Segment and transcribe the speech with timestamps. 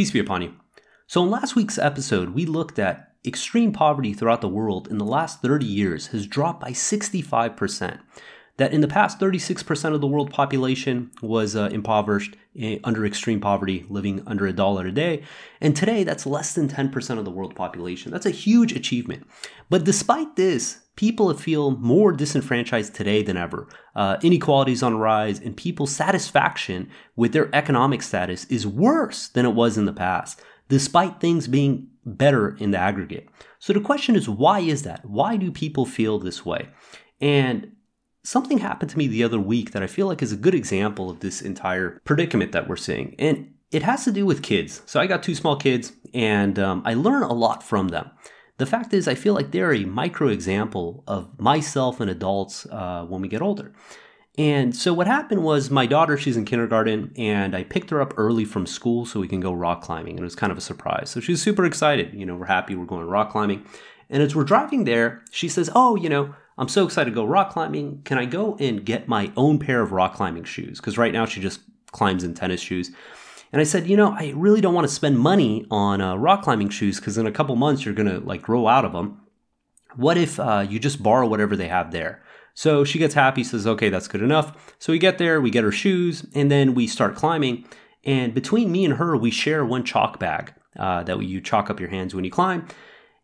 [0.00, 0.54] Peace be upon you.
[1.06, 5.04] So, in last week's episode, we looked at extreme poverty throughout the world in the
[5.04, 8.00] last 30 years has dropped by 65%.
[8.56, 13.40] That in the past, 36% of the world population was uh, impoverished eh, under extreme
[13.40, 15.22] poverty, living under a dollar a day.
[15.60, 18.10] And today, that's less than 10% of the world population.
[18.10, 19.26] That's a huge achievement.
[19.68, 23.66] But despite this, people feel more disenfranchised today than ever.
[23.96, 29.46] Uh, inequality is on rise, and people's satisfaction with their economic status is worse than
[29.46, 33.30] it was in the past, despite things being better in the aggregate.
[33.58, 35.02] So the question is, why is that?
[35.06, 36.68] Why do people feel this way?
[37.18, 37.72] And
[38.22, 41.08] something happened to me the other week that I feel like is a good example
[41.08, 43.14] of this entire predicament that we're seeing.
[43.18, 44.82] And it has to do with kids.
[44.84, 48.10] So I got two small kids, and um, I learn a lot from them.
[48.60, 53.06] The fact is, I feel like they're a micro example of myself and adults uh,
[53.08, 53.72] when we get older.
[54.36, 58.12] And so what happened was my daughter, she's in kindergarten, and I picked her up
[58.18, 60.10] early from school so we can go rock climbing.
[60.10, 61.08] And it was kind of a surprise.
[61.08, 62.12] So she's super excited.
[62.12, 63.64] You know, we're happy we're going rock climbing.
[64.10, 67.24] And as we're driving there, she says, Oh, you know, I'm so excited to go
[67.24, 68.02] rock climbing.
[68.04, 70.80] Can I go and get my own pair of rock climbing shoes?
[70.80, 71.60] Because right now she just
[71.92, 72.90] climbs in tennis shoes.
[73.52, 76.42] And I said, you know, I really don't want to spend money on uh, rock
[76.42, 79.20] climbing shoes because in a couple months you're going to like grow out of them.
[79.96, 82.22] What if uh, you just borrow whatever they have there?
[82.54, 84.74] So she gets happy, says, okay, that's good enough.
[84.78, 87.64] So we get there, we get her shoes, and then we start climbing.
[88.04, 91.80] And between me and her, we share one chalk bag uh, that you chalk up
[91.80, 92.66] your hands when you climb.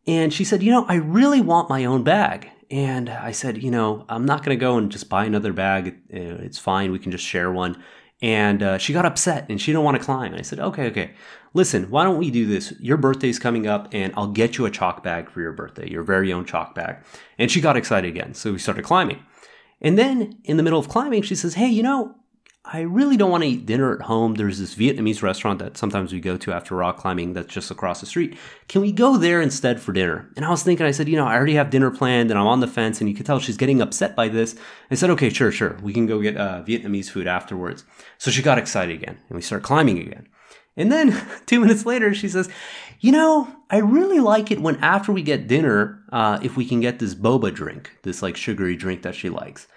[0.07, 2.51] And she said, you know, I really want my own bag.
[2.71, 5.99] And I said, you know, I'm not going to go and just buy another bag.
[6.09, 6.91] It's fine.
[6.93, 7.83] We can just share one.
[8.23, 10.33] And uh, she got upset and she didn't want to climb.
[10.33, 11.11] And I said, okay, okay.
[11.53, 12.73] Listen, why don't we do this?
[12.81, 16.03] Your birthday's coming up and I'll get you a chalk bag for your birthday, your
[16.03, 16.97] very own chalk bag.
[17.39, 18.35] And she got excited again.
[18.35, 19.23] So we started climbing.
[19.81, 22.15] And then in the middle of climbing, she says, hey, you know,
[22.73, 24.35] I really don't want to eat dinner at home.
[24.35, 28.01] There's this Vietnamese restaurant that sometimes we go to after rock climbing that's just across
[28.01, 28.37] the street.
[28.67, 30.29] Can we go there instead for dinner?
[30.35, 32.49] And I was thinking, I said, you know, I already have dinner planned and I'm
[32.49, 34.57] on the fence and you can tell she's getting upset by this.
[34.91, 35.79] I said, okay, sure, sure.
[35.81, 37.85] We can go get uh, Vietnamese food afterwards.
[38.19, 40.27] So she got excited again and we start climbing again.
[40.77, 42.49] And then two minutes later, she says,
[42.99, 46.81] you know, I really like it when after we get dinner, uh, if we can
[46.81, 49.69] get this boba drink, this like sugary drink that she likes.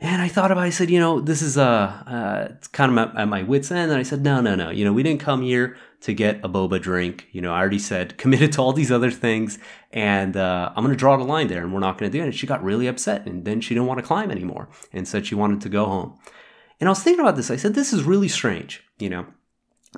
[0.00, 1.62] And I thought about it, I said, you know, this is uh,
[2.06, 3.90] uh it's kind of at, my wit's end.
[3.90, 4.70] And I said, no, no, no.
[4.70, 7.28] You know, we didn't come here to get a boba drink.
[7.32, 9.58] You know, I already said committed to all these other things.
[9.92, 12.22] And uh, I'm going to draw the line there and we're not going to do
[12.22, 12.26] it.
[12.26, 13.26] And she got really upset.
[13.26, 16.18] And then she didn't want to climb anymore and said she wanted to go home.
[16.80, 17.50] And I was thinking about this.
[17.50, 18.82] I said, this is really strange.
[18.98, 19.26] You know,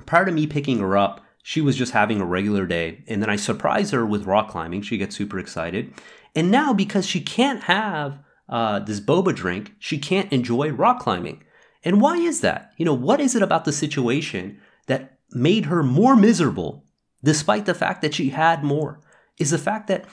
[0.05, 3.03] prior to me picking her up, she was just having a regular day.
[3.07, 4.83] And then I surprise her with rock climbing.
[4.83, 5.93] She gets super excited.
[6.35, 8.19] And now, because she can't have
[8.49, 11.43] uh, this boba drink, she can't enjoy rock climbing.
[11.83, 12.71] And why is that?
[12.77, 16.85] You know, what is it about the situation that made her more miserable
[17.23, 18.99] despite the fact that she had more?
[19.37, 20.05] Is the fact that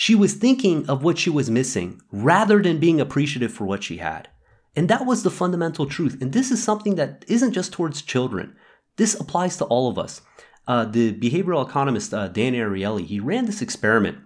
[0.00, 3.96] she was thinking of what she was missing rather than being appreciative for what she
[3.96, 4.28] had.
[4.76, 6.22] And that was the fundamental truth.
[6.22, 8.54] And this is something that isn't just towards children.
[8.94, 10.20] This applies to all of us.
[10.68, 14.18] Uh, the behavioral economist uh, Dan Ariely, he ran this experiment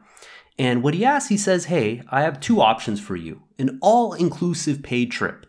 [0.63, 4.13] and what he asks, he says, Hey, I have two options for you an all
[4.13, 5.47] inclusive paid trip.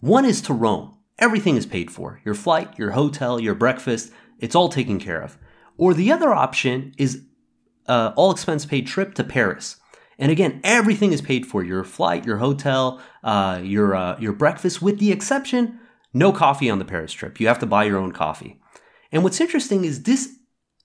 [0.00, 0.98] One is to Rome.
[1.18, 5.38] Everything is paid for your flight, your hotel, your breakfast, it's all taken care of.
[5.78, 7.22] Or the other option is
[7.86, 9.76] uh, all expense paid trip to Paris.
[10.18, 14.82] And again, everything is paid for your flight, your hotel, uh, your, uh, your breakfast,
[14.82, 15.80] with the exception
[16.12, 17.40] no coffee on the Paris trip.
[17.40, 18.60] You have to buy your own coffee.
[19.10, 20.36] And what's interesting is this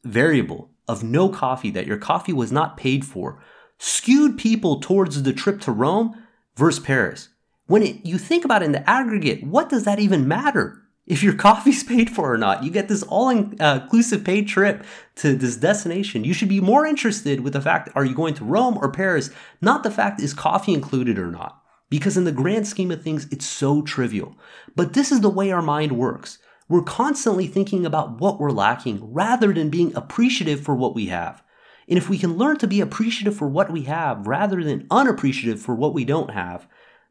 [0.05, 3.43] variable of no coffee, that your coffee was not paid for,
[3.77, 6.21] skewed people towards the trip to Rome
[6.55, 7.29] versus Paris.
[7.67, 10.81] When it, you think about it in the aggregate, what does that even matter?
[11.07, 14.85] If your coffee's paid for or not, you get this all uh, inclusive paid trip
[15.15, 16.23] to this destination.
[16.23, 19.29] You should be more interested with the fact are you going to Rome or Paris,
[19.61, 21.61] not the fact is coffee included or not.
[21.89, 24.35] Because in the grand scheme of things, it's so trivial.
[24.75, 26.39] But this is the way our mind works.
[26.67, 31.43] We're constantly thinking about what we're lacking rather than being appreciative for what we have.
[31.87, 35.61] And if we can learn to be appreciative for what we have rather than unappreciative
[35.61, 36.67] for what we don't have,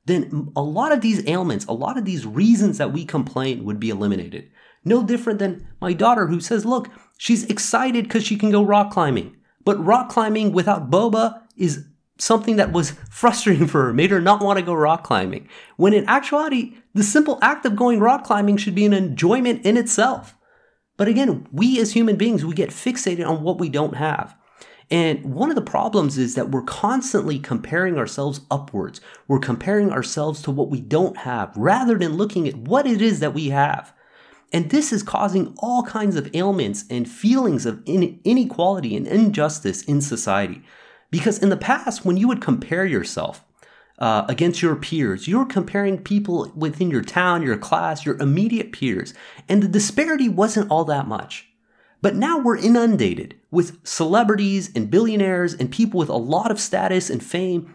[0.06, 3.81] then a lot of these ailments, a lot of these reasons that we complain would
[3.81, 4.50] be eliminated.
[4.85, 8.91] No different than my daughter who says, look, she's excited because she can go rock
[8.91, 9.37] climbing.
[9.65, 11.87] But rock climbing without boba is
[12.19, 15.49] something that was frustrating for her, made her not want to go rock climbing.
[15.76, 19.76] When in actuality, the simple act of going rock climbing should be an enjoyment in
[19.76, 20.35] itself.
[20.97, 24.37] But again, we as human beings, we get fixated on what we don't have.
[24.91, 29.01] And one of the problems is that we're constantly comparing ourselves upwards.
[29.27, 33.21] We're comparing ourselves to what we don't have rather than looking at what it is
[33.21, 33.95] that we have.
[34.53, 40.01] And this is causing all kinds of ailments and feelings of inequality and injustice in
[40.01, 40.63] society.
[41.11, 43.45] Because in the past, when you would compare yourself
[43.99, 49.15] uh, against your peers, you're comparing people within your town, your class, your immediate peers,
[49.49, 51.49] and the disparity wasn't all that much.
[52.05, 57.09] But now we're inundated with celebrities and billionaires and people with a lot of status
[57.09, 57.75] and fame,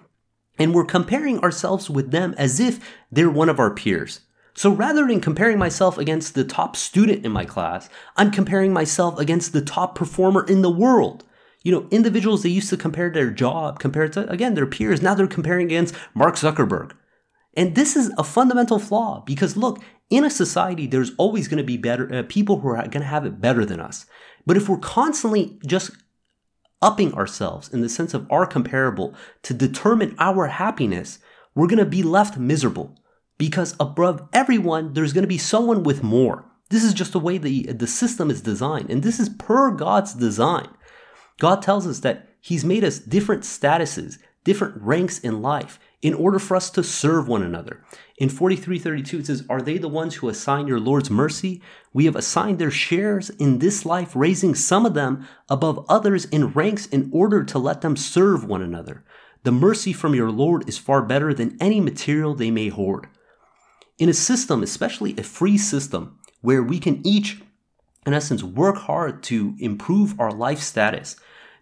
[0.60, 2.80] and we're comparing ourselves with them as if
[3.12, 4.20] they're one of our peers.
[4.54, 9.18] So rather than comparing myself against the top student in my class, I'm comparing myself
[9.18, 11.24] against the top performer in the world.
[11.64, 15.02] You know, individuals they used to compare their job compared to, again, their peers.
[15.02, 16.92] Now they're comparing against Mark Zuckerberg.
[17.56, 21.64] And this is a fundamental flaw because look, in a society, there's always going to
[21.64, 24.06] be better uh, people who are going to have it better than us.
[24.46, 25.92] But if we're constantly just
[26.82, 29.14] upping ourselves in the sense of our comparable
[29.44, 31.20] to determine our happiness,
[31.54, 32.96] we're going to be left miserable
[33.38, 36.46] because above everyone, there's going to be someone with more.
[36.70, 40.14] This is just the way the, the system is designed, and this is per God's
[40.14, 40.70] design.
[41.40, 46.40] God tells us that He's made us different statuses, different ranks in life in order
[46.40, 47.84] for us to serve one another.
[48.18, 51.62] In 4332, it says, Are they the ones who assign your Lord's mercy?
[51.94, 56.48] We have assigned their shares in this life, raising some of them above others in
[56.54, 59.04] ranks in order to let them serve one another.
[59.44, 63.08] The mercy from your Lord is far better than any material they may hoard.
[63.98, 67.42] In a system, especially a free system, where we can each,
[68.06, 71.18] in essence, work hard to improve our life status,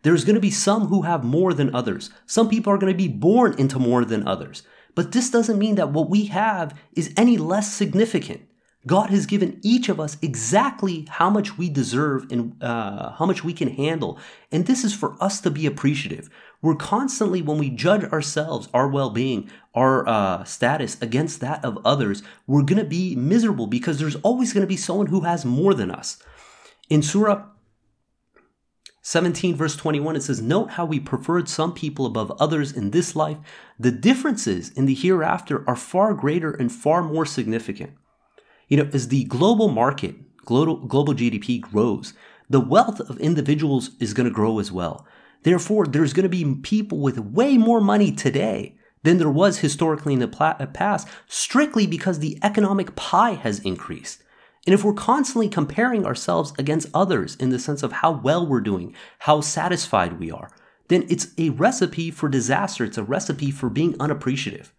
[0.08, 2.12] there's going to be some who have more than others.
[2.26, 4.64] Some people are going to be born into more than others.
[4.96, 8.48] But this doesn't mean that what we have is any less significant.
[8.86, 13.44] God has given each of us exactly how much we deserve and uh, how much
[13.44, 14.18] we can handle.
[14.50, 16.30] And this is for us to be appreciative.
[16.62, 21.80] We're constantly, when we judge ourselves, our well being, our uh, status against that of
[21.84, 25.44] others, we're going to be miserable because there's always going to be someone who has
[25.44, 26.18] more than us.
[26.90, 27.44] In Surah
[29.08, 33.16] 17 verse 21 it says note how we preferred some people above others in this
[33.16, 33.38] life
[33.80, 37.94] the differences in the hereafter are far greater and far more significant
[38.68, 40.16] you know, as the global market,
[40.46, 42.14] global, global GDP grows,
[42.50, 45.06] the wealth of individuals is going to grow as well.
[45.44, 50.14] Therefore, there's going to be people with way more money today than there was historically
[50.14, 54.24] in the uh, past, strictly because the economic pie has increased.
[54.68, 58.62] And if we're constantly comparing ourselves against others in the sense of how well we're
[58.62, 60.52] doing, how satisfied we are,
[60.90, 62.84] then it's a recipe for disaster.
[62.84, 64.72] It's a recipe for being unappreciative.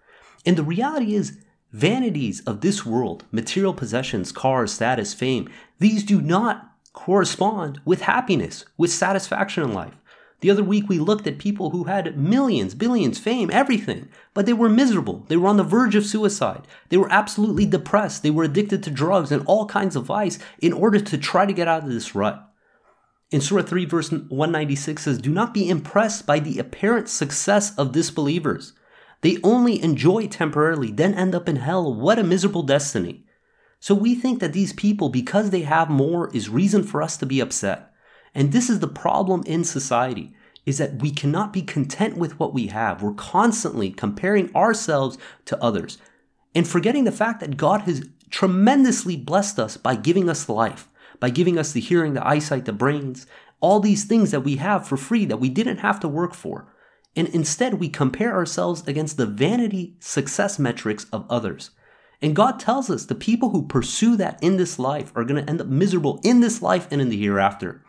[0.47, 1.39] And the reality is,
[1.73, 8.65] Vanities of this world, material possessions, cars, status, fame, these do not correspond with happiness,
[8.79, 9.95] with satisfaction in life.
[10.41, 14.53] The other week we looked at people who had millions, billions, fame, everything, but they
[14.53, 15.25] were miserable.
[15.29, 16.67] They were on the verge of suicide.
[16.91, 18.23] They were absolutely depressed.
[18.23, 21.53] They were addicted to drugs and all kinds of vice in order to try to
[21.53, 22.45] get out of this rut.
[23.31, 27.93] In Surah 3, verse 196 says, Do not be impressed by the apparent success of
[27.93, 28.73] disbelievers.
[29.21, 31.93] They only enjoy temporarily, then end up in hell.
[31.93, 33.27] What a miserable destiny.
[33.81, 37.27] So we think that these people, because they have more, is reason for us to
[37.27, 37.88] be upset.
[38.39, 40.33] And this is the problem in society
[40.65, 43.03] is that we cannot be content with what we have.
[43.03, 45.99] We're constantly comparing ourselves to others
[46.55, 50.89] and forgetting the fact that God has tremendously blessed us by giving us life,
[51.19, 53.27] by giving us the hearing, the eyesight, the brains,
[53.59, 56.73] all these things that we have for free that we didn't have to work for
[57.17, 61.71] and instead we compare ourselves against the vanity success metrics of others.
[62.23, 65.51] And God tells us the people who pursue that in this life are going to
[65.51, 67.83] end up miserable in this life and in the hereafter.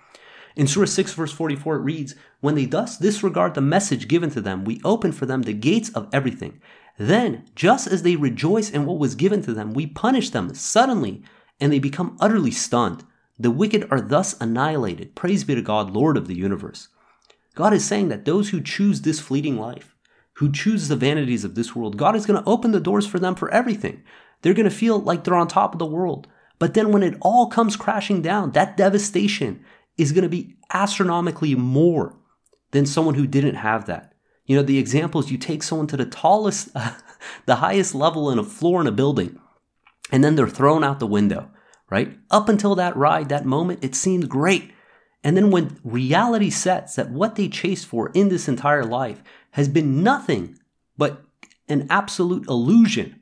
[0.59, 4.41] In Surah 6, verse 44, it reads, When they thus disregard the message given to
[4.41, 6.59] them, we open for them the gates of everything.
[6.97, 11.23] Then, just as they rejoice in what was given to them, we punish them suddenly,
[11.61, 13.05] and they become utterly stunned.
[13.39, 15.15] The wicked are thus annihilated.
[15.15, 16.89] Praise be to God, Lord of the universe.
[17.55, 19.95] God is saying that those who choose this fleeting life,
[20.33, 23.17] who choose the vanities of this world, God is going to open the doors for
[23.17, 24.03] them for everything.
[24.41, 26.27] They're going to feel like they're on top of the world.
[26.57, 29.63] But then when it all comes crashing down, that devastation
[29.99, 32.15] is going to be astronomically more
[32.71, 34.13] than someone who didn't have that.
[34.45, 36.69] You know, the example is you take someone to the tallest,
[37.45, 39.39] the highest level in a floor in a building,
[40.11, 41.51] and then they're thrown out the window,
[41.89, 42.17] right?
[42.31, 44.71] Up until that ride, that moment, it seemed great.
[45.23, 49.67] And then when reality sets that what they chased for in this entire life has
[49.67, 50.57] been nothing
[50.97, 51.23] but
[51.67, 53.19] an absolute illusion,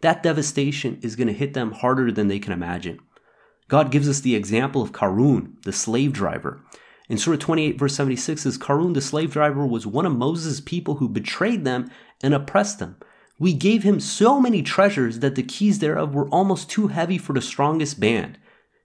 [0.00, 2.98] that devastation is going to hit them harder than they can imagine.
[3.68, 6.60] God gives us the example of Karun, the slave driver.
[7.08, 10.96] In Surah 28, verse 76 says, Karun, the slave driver, was one of Moses' people
[10.96, 11.90] who betrayed them
[12.22, 12.96] and oppressed them.
[13.38, 17.32] We gave him so many treasures that the keys thereof were almost too heavy for
[17.32, 18.38] the strongest band.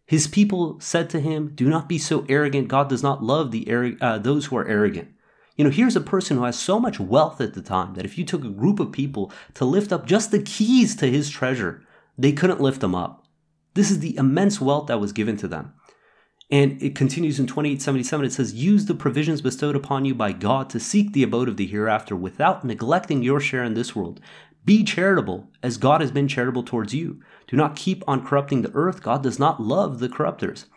[0.05, 2.67] His people said to him, Do not be so arrogant.
[2.67, 5.09] God does not love the uh, those who are arrogant.
[5.55, 8.17] You know, here's a person who has so much wealth at the time that if
[8.17, 11.83] you took a group of people to lift up just the keys to his treasure,
[12.17, 13.22] they couldn't lift them up.
[13.73, 15.73] This is the immense wealth that was given to them.
[16.51, 18.25] And it continues in 2877.
[18.25, 21.57] It says, Use the provisions bestowed upon you by God to seek the abode of
[21.57, 24.19] the hereafter without neglecting your share in this world.
[24.65, 27.21] Be charitable as God has been charitable towards you.
[27.47, 29.01] Do not keep on corrupting the earth.
[29.01, 30.67] God does not love the corrupters.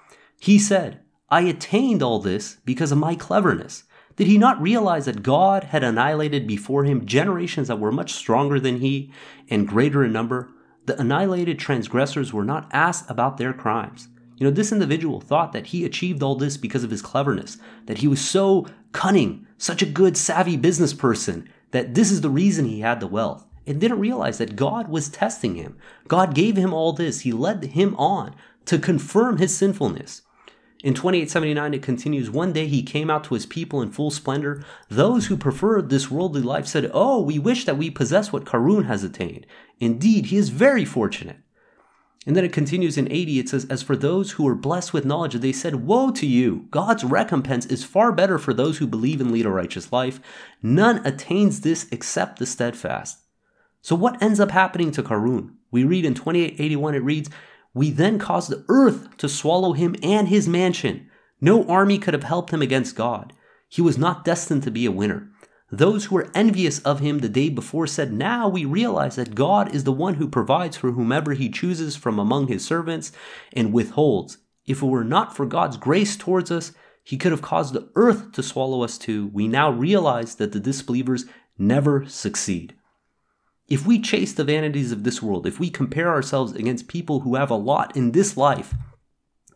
[0.40, 3.84] He said, I attained all this because of my cleverness.
[4.16, 8.58] Did he not realize that God had annihilated before him generations that were much stronger
[8.58, 9.12] than he
[9.50, 10.48] and greater in number?
[10.86, 14.08] The annihilated transgressors were not asked about their crimes.
[14.36, 17.98] You know, this individual thought that he achieved all this because of his cleverness, that
[17.98, 22.66] he was so cunning, such a good, savvy business person, that this is the reason
[22.66, 25.76] he had the wealth, and didn't realize that God was testing him.
[26.06, 28.34] God gave him all this, he led him on
[28.66, 30.22] to confirm his sinfulness.
[30.84, 34.64] In 2879, it continues One day he came out to his people in full splendor.
[34.88, 38.84] Those who preferred this worldly life said, Oh, we wish that we possess what Karun
[38.86, 39.46] has attained.
[39.80, 41.38] Indeed, he is very fortunate.
[42.26, 45.04] And then it continues in 80, it says, As for those who were blessed with
[45.04, 46.66] knowledge, they said, Woe to you!
[46.70, 50.20] God's recompense is far better for those who believe and lead a righteous life.
[50.60, 53.18] None attains this except the steadfast.
[53.80, 55.54] So what ends up happening to Karun?
[55.70, 57.30] We read in 2881, it reads,
[57.76, 61.10] We then caused the earth to swallow him and his mansion.
[61.42, 63.34] No army could have helped him against God.
[63.68, 65.28] He was not destined to be a winner.
[65.70, 69.74] Those who were envious of him the day before said, Now we realize that God
[69.74, 73.12] is the one who provides for whomever he chooses from among his servants
[73.52, 74.38] and withholds.
[74.64, 76.72] If it were not for God's grace towards us,
[77.04, 79.26] he could have caused the earth to swallow us too.
[79.34, 81.26] We now realize that the disbelievers
[81.58, 82.74] never succeed.
[83.68, 87.34] If we chase the vanities of this world, if we compare ourselves against people who
[87.34, 88.74] have a lot in this life,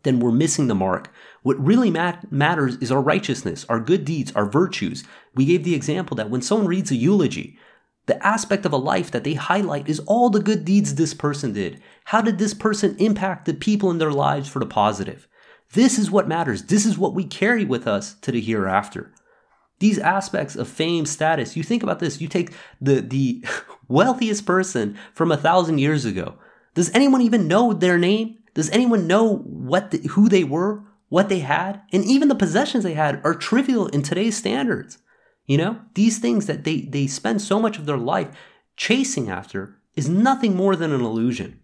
[0.02, 1.12] then we're missing the mark.
[1.43, 5.05] What really mat- matters is our righteousness, our good deeds, our virtues.
[5.35, 7.59] We gave the example that when someone reads a eulogy,
[8.07, 11.52] the aspect of a life that they highlight is all the good deeds this person
[11.52, 11.81] did.
[12.07, 15.29] How did this person impact the people in their lives for the positive?
[15.75, 16.64] This is what matters.
[16.64, 19.12] This is what we carry with us to the hereafter.
[19.81, 23.45] These aspects of fame, status, you think about this, you take the, the
[23.89, 26.37] wealthiest person from a thousand years ago.
[26.75, 28.39] Does anyone even know their name?
[28.55, 32.85] Does anyone know what the, who they were, what they had, and even the possessions
[32.85, 34.99] they had are trivial in today's standards.
[35.45, 38.29] You know, these things that they they spend so much of their life
[38.77, 41.61] chasing after is nothing more than an illusion.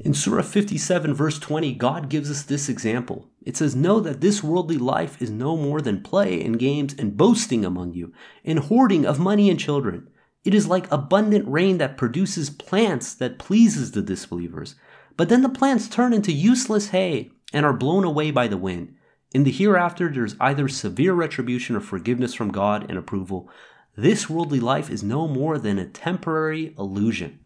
[0.00, 3.28] In Surah 57, verse 20, God gives us this example.
[3.44, 7.16] It says, Know that this worldly life is no more than play and games and
[7.16, 8.12] boasting among you,
[8.44, 10.08] and hoarding of money and children.
[10.44, 14.74] It is like abundant rain that produces plants that pleases the disbelievers,
[15.16, 18.94] but then the plants turn into useless hay and are blown away by the wind.
[19.32, 23.48] In the hereafter, there's either severe retribution or forgiveness from God and approval.
[23.96, 27.40] This worldly life is no more than a temporary illusion.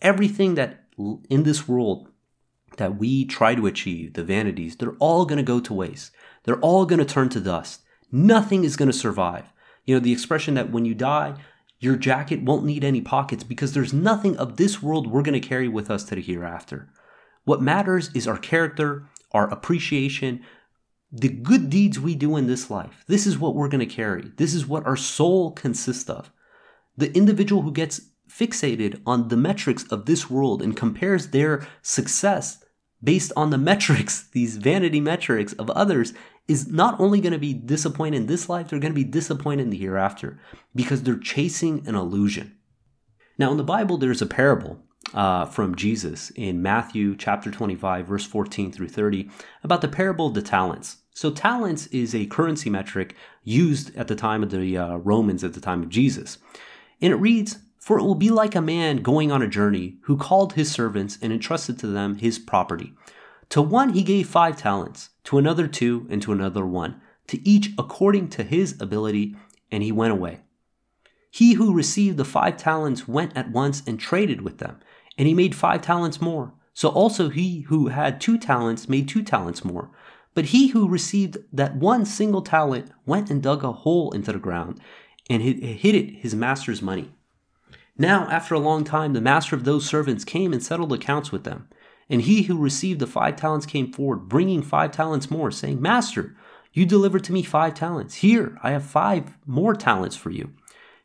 [0.00, 0.84] Everything that
[1.28, 2.08] in this world
[2.76, 6.12] that we try to achieve, the vanities, they're all going to go to waste.
[6.44, 7.82] They're all going to turn to dust.
[8.10, 9.46] Nothing is going to survive.
[9.84, 11.34] You know, the expression that when you die,
[11.78, 15.46] your jacket won't need any pockets because there's nothing of this world we're going to
[15.46, 16.88] carry with us to the hereafter.
[17.44, 20.42] What matters is our character, our appreciation,
[21.12, 23.04] the good deeds we do in this life.
[23.06, 24.32] This is what we're going to carry.
[24.36, 26.32] This is what our soul consists of.
[26.96, 32.63] The individual who gets fixated on the metrics of this world and compares their success
[33.04, 36.14] based on the metrics, these vanity metrics of others,
[36.48, 39.62] is not only going to be disappointed in this life, they're going to be disappointed
[39.62, 40.38] in the hereafter
[40.74, 42.56] because they're chasing an illusion.
[43.38, 44.80] Now, in the Bible, there's a parable
[45.12, 49.30] uh, from Jesus in Matthew chapter 25, verse 14 through 30,
[49.62, 50.98] about the parable of the talents.
[51.14, 55.54] So, talents is a currency metric used at the time of the uh, Romans, at
[55.54, 56.38] the time of Jesus.
[57.00, 60.16] And it reads, For it will be like a man going on a journey who
[60.16, 62.94] called his servants and entrusted to them his property.
[63.50, 67.72] To one he gave five talents, to another two, and to another one, to each
[67.76, 69.36] according to his ability,
[69.70, 70.40] and he went away.
[71.30, 74.80] He who received the five talents went at once and traded with them,
[75.18, 76.54] and he made five talents more.
[76.72, 79.90] So also he who had two talents made two talents more.
[80.32, 84.38] But he who received that one single talent went and dug a hole into the
[84.38, 84.80] ground
[85.28, 87.12] and hid it his master's money.
[87.96, 91.44] Now, after a long time, the master of those servants came and settled accounts with
[91.44, 91.68] them.
[92.10, 96.36] And he who received the five talents came forward, bringing five talents more, saying, Master,
[96.72, 98.16] you delivered to me five talents.
[98.16, 100.52] Here, I have five more talents for you.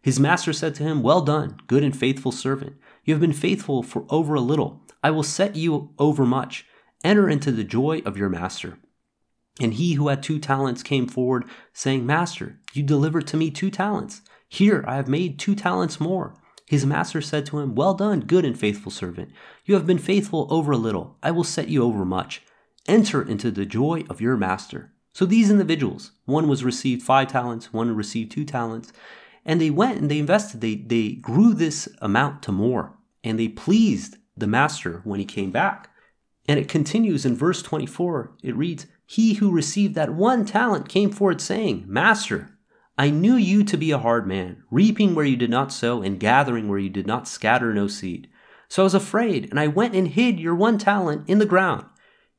[0.01, 2.75] His master said to him, Well done, good and faithful servant.
[3.03, 4.81] You have been faithful for over a little.
[5.03, 6.65] I will set you over much.
[7.01, 8.77] enter into the joy of your master.
[9.62, 13.69] And he who had two talents came forward, saying, Master, you delivered to me two
[13.69, 14.22] talents.
[14.48, 16.34] Here I have made two talents more.
[16.69, 19.31] His master said to him, Well done, good and faithful servant.
[19.65, 21.17] You have been faithful over a little.
[21.23, 22.43] I will set you over much.
[22.88, 24.93] Enter into the joy of your master.
[25.11, 28.93] So these individuals, one was received five talents, one received two talents,
[29.43, 30.61] and they went and they invested.
[30.61, 35.49] They, they grew this amount to more, and they pleased the master when he came
[35.49, 35.89] back.
[36.47, 38.35] And it continues in verse 24.
[38.43, 42.59] It reads, He who received that one talent came forward saying, Master,
[43.00, 46.20] I knew you to be a hard man, reaping where you did not sow and
[46.20, 48.29] gathering where you did not scatter no seed.
[48.68, 51.86] So I was afraid, and I went and hid your one talent in the ground.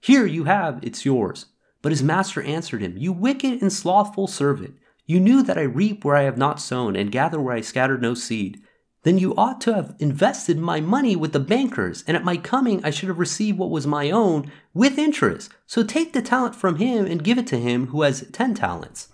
[0.00, 1.46] Here you have, it's yours.
[1.82, 4.76] But his master answered him, You wicked and slothful servant,
[5.06, 8.02] you knew that I reap where I have not sown and gather where I scattered
[8.02, 8.62] no seed
[9.02, 12.84] then you ought to have invested my money with the bankers, and at my coming
[12.84, 15.50] I should have received what was my own with interest.
[15.66, 19.08] So take the talent from him and give it to him who has ten talents.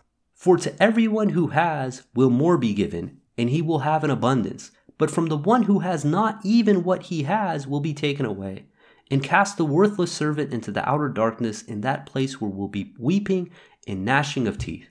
[0.46, 4.70] For to everyone who has will more be given, and he will have an abundance.
[4.96, 8.66] But from the one who has not even what he has will be taken away.
[9.10, 12.94] And cast the worthless servant into the outer darkness, in that place where will be
[12.96, 13.50] weeping
[13.88, 14.86] and gnashing of teeth.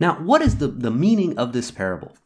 [0.00, 2.16] Now, what is the, the meaning of this parable?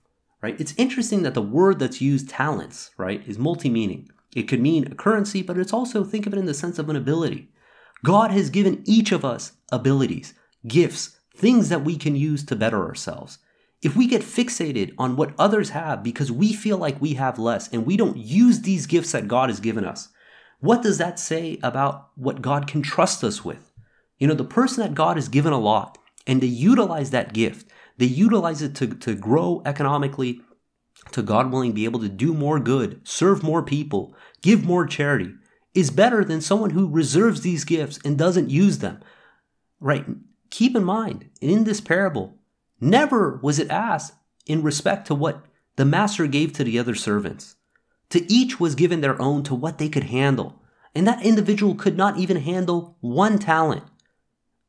[0.40, 0.60] right?
[0.60, 4.08] It's interesting that the word that's used, talents, right, is multi-meaning.
[4.36, 6.88] It could mean a currency, but it's also think of it in the sense of
[6.88, 7.48] an ability.
[8.04, 10.32] God has given each of us abilities,
[10.68, 13.38] gifts, things that we can use to better ourselves.
[13.82, 17.68] If we get fixated on what others have because we feel like we have less
[17.68, 20.08] and we don't use these gifts that God has given us,
[20.60, 23.72] what does that say about what God can trust us with?
[24.18, 27.70] You know, the person that God has given a lot and they utilize that gift,
[27.98, 30.40] they utilize it to, to grow economically,
[31.12, 35.34] to God willing be able to do more good, serve more people, give more charity,
[35.74, 39.00] is better than someone who reserves these gifts and doesn't use them.
[39.78, 40.06] Right?
[40.56, 42.38] Keep in mind, in this parable,
[42.80, 44.14] never was it asked
[44.46, 45.44] in respect to what
[45.76, 47.56] the master gave to the other servants.
[48.08, 50.62] To each was given their own to what they could handle.
[50.94, 53.82] And that individual could not even handle one talent,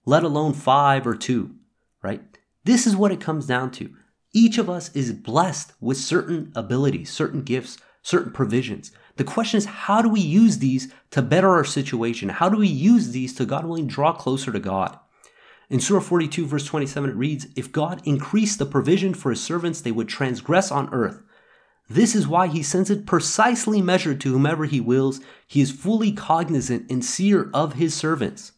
[0.06, 1.56] let alone five or two,
[2.04, 2.38] right?
[2.66, 3.90] This is what it comes down to.
[4.34, 8.92] Each of us is blessed with certain abilities, certain gifts, certain provisions.
[9.16, 12.28] The question is, how do we use these to better our situation?
[12.28, 15.00] How do we use these to God willing draw closer to God?
[15.70, 19.82] In Surah 42, verse 27, it reads, If God increased the provision for his servants,
[19.82, 21.22] they would transgress on earth.
[21.90, 25.20] This is why he sends it precisely measured to whomever he wills.
[25.46, 28.54] He is fully cognizant and seer of his servants.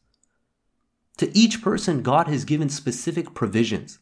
[1.18, 4.00] To each person, God has given specific provisions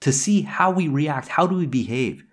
[0.00, 2.24] to see how we react, how do we behave.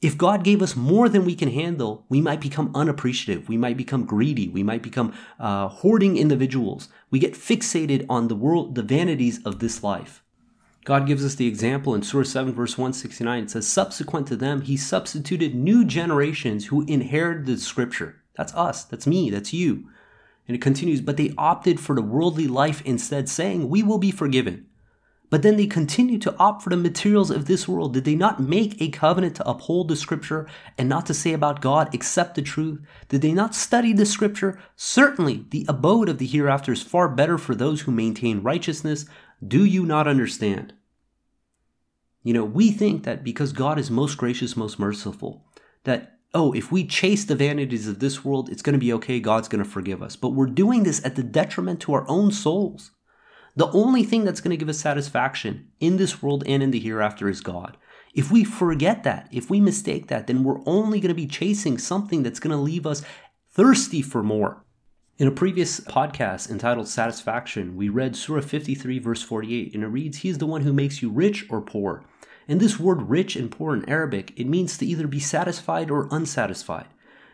[0.00, 3.48] If God gave us more than we can handle, we might become unappreciative.
[3.48, 4.48] We might become greedy.
[4.48, 6.88] We might become uh, hoarding individuals.
[7.10, 10.22] We get fixated on the world, the vanities of this life.
[10.84, 13.42] God gives us the example in Surah 7, verse 169.
[13.42, 18.22] It says, Subsequent to them, he substituted new generations who inherited the scripture.
[18.36, 18.84] That's us.
[18.84, 19.30] That's me.
[19.30, 19.88] That's you.
[20.46, 24.12] And it continues, but they opted for the worldly life instead, saying, We will be
[24.12, 24.67] forgiven.
[25.30, 27.92] But then they continue to opt for the materials of this world.
[27.92, 31.60] Did they not make a covenant to uphold the scripture and not to say about
[31.60, 32.80] God except the truth?
[33.08, 34.58] Did they not study the scripture?
[34.76, 39.04] Certainly, the abode of the hereafter is far better for those who maintain righteousness.
[39.46, 40.72] Do you not understand?
[42.22, 45.44] You know, we think that because God is most gracious, most merciful,
[45.84, 49.18] that oh, if we chase the vanities of this world, it's going to be okay.
[49.20, 50.16] God's going to forgive us.
[50.16, 52.90] But we're doing this at the detriment to our own souls.
[53.58, 56.78] The only thing that's going to give us satisfaction in this world and in the
[56.78, 57.76] hereafter is God.
[58.14, 61.76] If we forget that, if we mistake that, then we're only going to be chasing
[61.76, 63.02] something that's going to leave us
[63.50, 64.64] thirsty for more.
[65.18, 70.18] In a previous podcast entitled Satisfaction, we read Surah 53, verse 48, and it reads,
[70.18, 72.04] He is the one who makes you rich or poor.
[72.46, 76.06] And this word rich and poor in Arabic, it means to either be satisfied or
[76.12, 76.86] unsatisfied.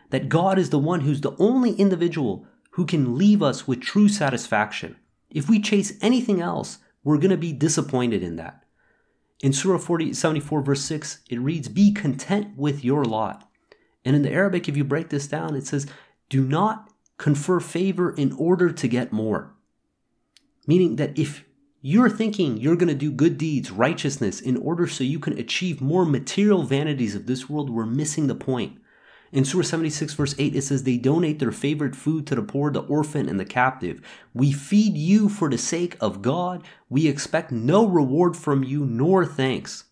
[0.09, 4.09] That God is the one who's the only individual who can leave us with true
[4.09, 4.95] satisfaction.
[5.35, 8.63] If we chase anything else, we're going to be disappointed in that.
[9.43, 13.47] In Surah 40, 74, verse 6, it reads, Be content with your lot.
[14.05, 15.87] And in the Arabic, if you break this down, it says,
[16.29, 19.53] Do not confer favor in order to get more.
[20.67, 21.43] Meaning that if
[21.81, 25.81] you're thinking you're going to do good deeds, righteousness, in order so you can achieve
[25.81, 27.69] more material vanities of this world.
[27.69, 28.79] We're missing the point.
[29.35, 32.71] In Surah 76, verse 8, it says, They donate their favorite food to the poor,
[32.71, 33.99] the orphan, and the captive.
[34.33, 36.63] We feed you for the sake of God.
[36.87, 39.83] We expect no reward from you nor thanks.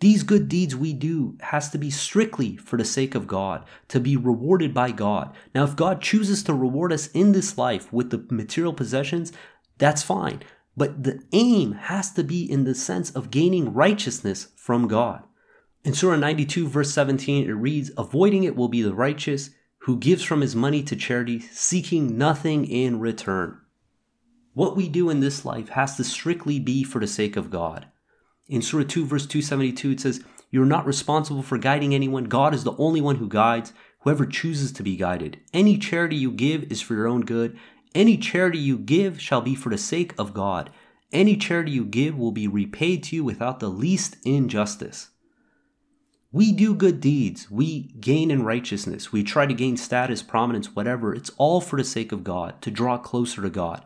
[0.00, 3.98] These good deeds we do has to be strictly for the sake of God, to
[3.98, 5.34] be rewarded by God.
[5.54, 9.32] Now, if God chooses to reward us in this life with the material possessions,
[9.78, 10.42] that's fine.
[10.76, 15.22] But the aim has to be in the sense of gaining righteousness from God.
[15.82, 19.50] In Surah 92, verse 17, it reads, Avoiding it will be the righteous
[19.84, 23.58] who gives from his money to charity, seeking nothing in return.
[24.52, 27.86] What we do in this life has to strictly be for the sake of God.
[28.46, 32.24] In Surah 2, verse 272, it says, You're not responsible for guiding anyone.
[32.24, 35.40] God is the only one who guides, whoever chooses to be guided.
[35.54, 37.56] Any charity you give is for your own good.
[37.94, 40.68] Any charity you give shall be for the sake of God.
[41.10, 45.08] Any charity you give will be repaid to you without the least injustice.
[46.32, 47.50] We do good deeds.
[47.50, 49.10] We gain in righteousness.
[49.10, 51.12] We try to gain status, prominence, whatever.
[51.12, 53.84] It's all for the sake of God, to draw closer to God.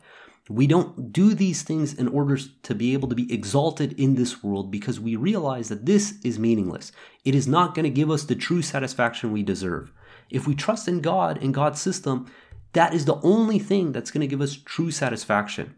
[0.51, 4.43] We don't do these things in order to be able to be exalted in this
[4.43, 6.93] world because we realize that this is meaningless.
[7.25, 9.91] It is not going to give us the true satisfaction we deserve.
[10.29, 12.31] If we trust in God and God's system,
[12.75, 15.77] that is the only thing that's going to give us true satisfaction.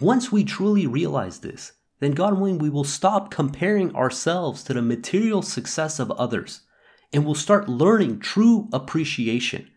[0.00, 4.82] Once we truly realize this, then God willing, we will stop comparing ourselves to the
[4.82, 6.62] material success of others
[7.12, 9.70] and we'll start learning true appreciation.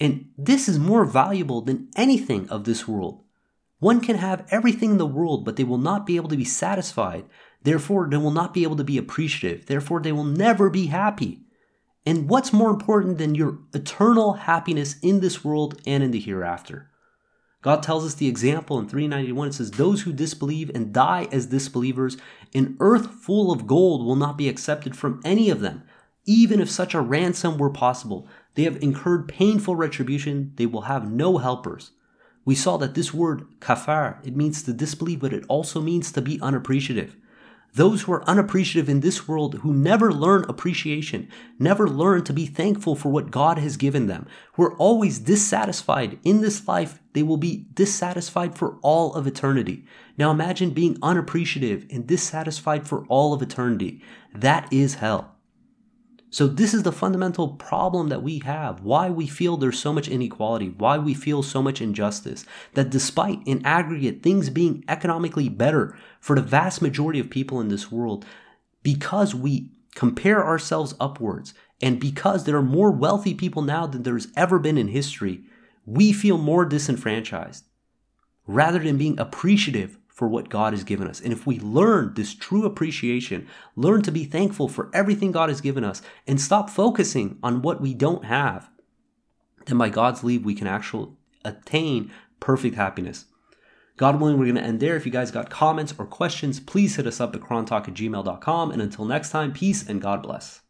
[0.00, 3.22] And this is more valuable than anything of this world.
[3.78, 6.44] One can have everything in the world, but they will not be able to be
[6.44, 7.24] satisfied.
[7.62, 9.66] Therefore, they will not be able to be appreciative.
[9.66, 11.40] Therefore, they will never be happy.
[12.06, 16.91] And what's more important than your eternal happiness in this world and in the hereafter?
[17.62, 19.48] God tells us the example in 391.
[19.48, 22.16] It says, Those who disbelieve and die as disbelievers,
[22.54, 25.84] an earth full of gold will not be accepted from any of them,
[26.26, 28.28] even if such a ransom were possible.
[28.54, 30.52] They have incurred painful retribution.
[30.56, 31.92] They will have no helpers
[32.44, 36.20] we saw that this word kafar, it means to disbelieve, but it also means to
[36.20, 37.16] be unappreciative.
[37.74, 42.44] Those who are unappreciative in this world, who never learn appreciation, never learn to be
[42.44, 47.22] thankful for what God has given them, who are always dissatisfied in this life, they
[47.22, 49.86] will be dissatisfied for all of eternity.
[50.18, 54.02] Now imagine being unappreciative and dissatisfied for all of eternity.
[54.34, 55.31] That is hell.
[56.32, 60.08] So, this is the fundamental problem that we have why we feel there's so much
[60.08, 62.46] inequality, why we feel so much injustice.
[62.72, 67.68] That despite in aggregate things being economically better for the vast majority of people in
[67.68, 68.24] this world,
[68.82, 74.28] because we compare ourselves upwards and because there are more wealthy people now than there's
[74.34, 75.42] ever been in history,
[75.84, 77.64] we feel more disenfranchised
[78.46, 81.20] rather than being appreciative for what God has given us.
[81.20, 85.60] And if we learn this true appreciation, learn to be thankful for everything God has
[85.60, 88.70] given us, and stop focusing on what we don't have,
[89.66, 91.12] then by God's leave, we can actually
[91.44, 93.26] attain perfect happiness.
[93.96, 94.96] God willing, we're going to end there.
[94.96, 98.70] If you guys got comments or questions, please hit us up at qurantalk at gmail.com.
[98.70, 100.62] And until next time, peace and God bless.